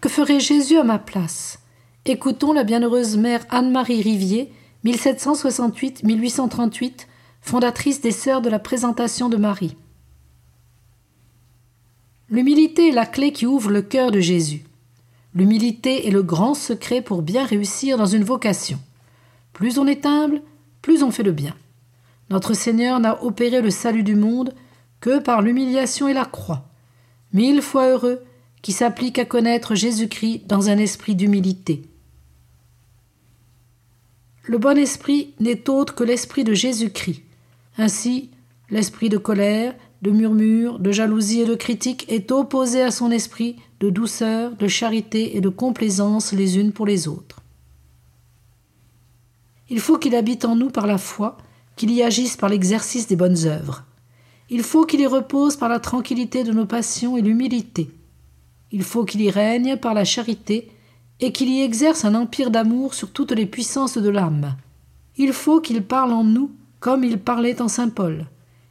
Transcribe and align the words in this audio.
que 0.00 0.08
ferait 0.08 0.40
Jésus 0.40 0.78
à 0.78 0.84
ma 0.84 0.98
place? 0.98 1.60
Écoutons 2.04 2.52
la 2.52 2.64
bienheureuse 2.64 3.16
mère 3.16 3.46
Anne-Marie 3.50 4.02
Rivier, 4.02 4.52
1768-1838, 4.84 7.06
fondatrice 7.40 8.00
des 8.00 8.12
Sœurs 8.12 8.40
de 8.40 8.48
la 8.48 8.58
Présentation 8.58 9.28
de 9.28 9.36
Marie. 9.36 9.76
L'humilité 12.30 12.88
est 12.88 12.92
la 12.92 13.06
clé 13.06 13.32
qui 13.32 13.46
ouvre 13.46 13.70
le 13.70 13.82
cœur 13.82 14.10
de 14.10 14.18
Jésus. 14.20 14.64
L'humilité 15.34 16.06
est 16.06 16.12
le 16.12 16.22
grand 16.22 16.54
secret 16.54 17.02
pour 17.02 17.22
bien 17.22 17.44
réussir 17.44 17.98
dans 17.98 18.06
une 18.06 18.24
vocation. 18.24 18.78
Plus 19.52 19.78
on 19.78 19.86
est 19.86 20.06
humble, 20.06 20.40
plus 20.80 21.02
on 21.02 21.10
fait 21.10 21.22
le 21.22 21.32
bien. 21.32 21.54
Notre 22.30 22.54
Seigneur 22.54 23.00
n'a 23.00 23.22
opéré 23.24 23.60
le 23.60 23.70
salut 23.70 24.04
du 24.04 24.14
monde 24.14 24.54
que 25.00 25.18
par 25.18 25.42
l'humiliation 25.42 26.08
et 26.08 26.14
la 26.14 26.24
croix. 26.24 26.64
Mille 27.32 27.62
fois 27.62 27.88
heureux 27.88 28.22
qui 28.62 28.72
s'applique 28.72 29.18
à 29.18 29.24
connaître 29.24 29.74
Jésus-Christ 29.74 30.46
dans 30.46 30.68
un 30.68 30.78
esprit 30.78 31.14
d'humilité. 31.14 31.82
Le 34.44 34.58
bon 34.58 34.78
esprit 34.78 35.34
n'est 35.40 35.68
autre 35.68 35.94
que 35.94 36.04
l'esprit 36.04 36.44
de 36.44 36.54
Jésus-Christ. 36.54 37.22
Ainsi, 37.76 38.30
l'esprit 38.70 39.08
de 39.08 39.18
colère, 39.18 39.74
de 40.02 40.10
murmure, 40.10 40.78
de 40.78 40.92
jalousie 40.92 41.40
et 41.40 41.46
de 41.46 41.54
critique 41.54 42.06
est 42.08 42.32
opposé 42.32 42.82
à 42.82 42.90
son 42.90 43.10
esprit 43.10 43.56
de 43.80 43.90
douceur, 43.90 44.56
de 44.56 44.68
charité 44.68 45.36
et 45.36 45.40
de 45.40 45.48
complaisance 45.48 46.32
les 46.32 46.58
unes 46.58 46.72
pour 46.72 46.86
les 46.86 47.08
autres. 47.08 47.40
Il 49.68 49.80
faut 49.80 49.98
qu'il 49.98 50.14
habite 50.14 50.44
en 50.44 50.56
nous 50.56 50.70
par 50.70 50.86
la 50.86 50.98
foi, 50.98 51.36
qu'il 51.76 51.92
y 51.92 52.02
agisse 52.02 52.36
par 52.36 52.48
l'exercice 52.48 53.06
des 53.06 53.16
bonnes 53.16 53.46
œuvres. 53.46 53.84
Il 54.50 54.62
faut 54.62 54.86
qu'il 54.86 55.00
y 55.00 55.06
repose 55.06 55.56
par 55.56 55.68
la 55.68 55.78
tranquillité 55.78 56.42
de 56.42 56.52
nos 56.52 56.64
passions 56.64 57.16
et 57.16 57.22
l'humilité. 57.22 57.90
Il 58.70 58.82
faut 58.82 59.04
qu'il 59.04 59.22
y 59.22 59.30
règne 59.30 59.76
par 59.76 59.94
la 59.94 60.04
charité 60.04 60.70
et 61.20 61.32
qu'il 61.32 61.48
y 61.48 61.62
exerce 61.62 62.04
un 62.04 62.14
empire 62.14 62.50
d'amour 62.50 62.94
sur 62.94 63.10
toutes 63.10 63.32
les 63.32 63.46
puissances 63.46 63.98
de 63.98 64.08
l'âme. 64.08 64.56
Il 65.16 65.32
faut 65.32 65.60
qu'il 65.60 65.82
parle 65.82 66.12
en 66.12 66.24
nous 66.24 66.50
comme 66.80 67.04
il 67.04 67.18
parlait 67.18 67.60
en 67.60 67.68
Saint 67.68 67.88
Paul. 67.88 68.26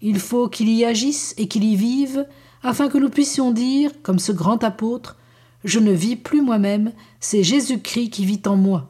Il 0.00 0.18
faut 0.18 0.48
qu'il 0.48 0.70
y 0.70 0.84
agisse 0.84 1.34
et 1.36 1.48
qu'il 1.48 1.64
y 1.64 1.76
vive, 1.76 2.26
afin 2.62 2.88
que 2.88 2.98
nous 2.98 3.10
puissions 3.10 3.52
dire, 3.52 3.90
comme 4.02 4.18
ce 4.18 4.32
grand 4.32 4.62
apôtre, 4.64 5.16
Je 5.62 5.78
ne 5.78 5.92
vis 5.92 6.16
plus 6.16 6.40
moi-même, 6.40 6.92
c'est 7.20 7.42
Jésus-Christ 7.42 8.08
qui 8.08 8.24
vit 8.24 8.40
en 8.46 8.56
moi. 8.56 8.88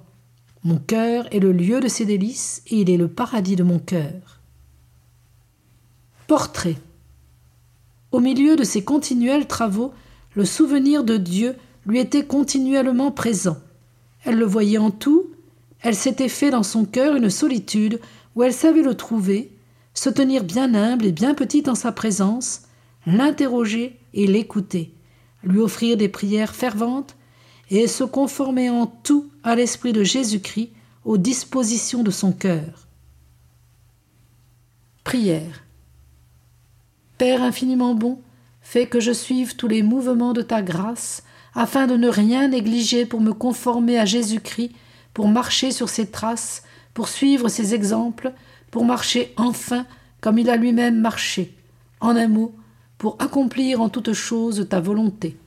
Mon 0.63 0.77
cœur 0.77 1.27
est 1.35 1.41
le 1.41 1.51
lieu 1.51 1.81
de 1.81 1.89
ses 1.89 2.05
délices, 2.05 2.63
et 2.69 2.83
il 2.83 2.91
est 2.91 2.97
le 2.97 3.09
paradis 3.09 3.57
de 3.57 3.65
mon 3.65 3.81
cœur. 3.81 4.39
Portrait. 6.29 6.77
Au 8.13 8.21
milieu 8.21 8.55
de 8.55 8.63
ses 8.63 8.85
continuels 8.85 9.49
travaux, 9.49 9.93
le 10.35 10.45
souvenir 10.45 11.05
de 11.05 11.17
Dieu 11.17 11.57
lui 11.87 11.99
était 11.99 12.25
continuellement 12.25 13.11
présent. 13.11 13.57
Elle 14.25 14.37
le 14.37 14.47
voyait 14.47 14.79
en 14.79 14.91
tout, 14.91 15.31
elle 15.83 15.95
s'était 15.95 16.29
fait 16.29 16.51
dans 16.51 16.63
son 16.63 16.85
cœur 16.85 17.17
une 17.17 17.31
solitude 17.31 18.01
où 18.35 18.43
elle 18.43 18.53
savait 18.53 18.83
le 18.83 18.95
trouver, 18.95 19.51
se 19.95 20.11
tenir 20.11 20.45
bien 20.45 20.75
humble 20.75 21.07
et 21.07 21.13
bien 21.13 21.35
petite 21.35 21.69
en 21.69 21.75
sa 21.75 21.93
présence, 21.93 22.63
l'interroger 23.07 23.99
et 24.15 24.27
l'écouter, 24.27 24.93
lui 25.43 25.59
offrir 25.59 25.97
des 25.97 26.09
prières 26.09 26.55
ferventes 26.55 27.17
et 27.71 27.87
se 27.87 28.05
conformer 28.05 28.69
en 28.69 28.87
tout 28.87 29.31
à 29.43 29.55
l'esprit 29.55 29.93
de 29.93 30.05
Jésus-Christ 30.05 30.71
aux 31.05 31.19
dispositions 31.19 32.03
de 32.03 32.11
son 32.11 32.33
cœur. 32.33 32.89
Prière. 35.03 35.65
Père 37.17 37.43
infiniment 37.43 37.95
bon, 37.95 38.21
fais 38.61 38.87
que 38.87 39.01
je 39.01 39.13
suive 39.13 39.57
tous 39.57 39.69
les 39.69 39.83
mouvements 39.83 40.33
de 40.33 40.43
ta 40.43 40.63
grâce, 40.63 41.23
afin 41.55 41.87
de 41.87 41.97
ne 41.97 42.09
rien 42.09 42.49
négliger 42.49 43.07
pour 43.07 43.21
me 43.21 43.33
conformer 43.33 43.99
à 43.99 44.05
Jésus-Christ, 44.05 44.73
pour 45.15 45.29
marcher 45.29 45.73
sur 45.73 45.89
ses 45.89 46.11
traces, 46.11 46.63
pour 46.95 47.09
suivre 47.09 47.49
ses 47.49 47.75
exemples, 47.75 48.33
pour 48.71 48.85
marcher 48.85 49.33
enfin 49.37 49.87
comme 50.21 50.39
il 50.39 50.51
a 50.51 50.57
lui-même 50.57 51.01
marché, 51.01 51.55
en 52.01 52.15
un 52.17 52.29
mot, 52.29 52.55
pour 52.99 53.17
accomplir 53.19 53.81
en 53.81 53.89
toutes 53.89 54.13
choses 54.13 54.67
ta 54.69 54.81
volonté. 54.81 55.39